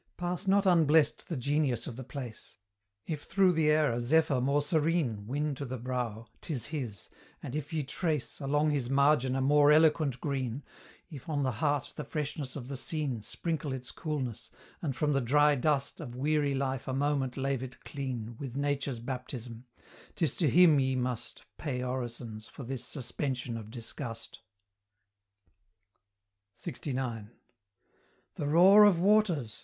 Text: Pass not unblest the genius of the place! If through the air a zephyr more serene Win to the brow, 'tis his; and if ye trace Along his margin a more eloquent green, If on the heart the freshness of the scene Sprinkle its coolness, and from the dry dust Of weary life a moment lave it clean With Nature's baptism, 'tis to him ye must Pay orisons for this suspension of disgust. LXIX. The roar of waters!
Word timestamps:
Pass 0.17 0.47
not 0.47 0.65
unblest 0.65 1.29
the 1.29 1.37
genius 1.37 1.85
of 1.85 1.95
the 1.95 2.03
place! 2.03 2.57
If 3.05 3.21
through 3.21 3.51
the 3.51 3.69
air 3.69 3.93
a 3.93 4.01
zephyr 4.01 4.41
more 4.41 4.63
serene 4.63 5.27
Win 5.27 5.53
to 5.53 5.63
the 5.63 5.77
brow, 5.77 6.25
'tis 6.41 6.65
his; 6.65 7.07
and 7.43 7.55
if 7.55 7.71
ye 7.71 7.83
trace 7.83 8.39
Along 8.39 8.71
his 8.71 8.89
margin 8.89 9.35
a 9.35 9.41
more 9.41 9.71
eloquent 9.71 10.19
green, 10.19 10.63
If 11.11 11.29
on 11.29 11.43
the 11.43 11.51
heart 11.51 11.93
the 11.97 12.03
freshness 12.03 12.55
of 12.55 12.67
the 12.67 12.77
scene 12.77 13.21
Sprinkle 13.21 13.73
its 13.73 13.91
coolness, 13.91 14.49
and 14.81 14.95
from 14.95 15.13
the 15.13 15.21
dry 15.21 15.53
dust 15.53 15.99
Of 15.99 16.15
weary 16.15 16.55
life 16.55 16.87
a 16.87 16.93
moment 16.93 17.37
lave 17.37 17.61
it 17.61 17.83
clean 17.85 18.35
With 18.39 18.55
Nature's 18.57 19.01
baptism, 19.01 19.65
'tis 20.15 20.35
to 20.37 20.49
him 20.49 20.79
ye 20.79 20.95
must 20.95 21.43
Pay 21.59 21.81
orisons 21.83 22.47
for 22.49 22.63
this 22.63 22.83
suspension 22.83 23.55
of 23.55 23.69
disgust. 23.69 24.39
LXIX. 26.57 27.27
The 28.33 28.47
roar 28.47 28.83
of 28.85 28.99
waters! 28.99 29.59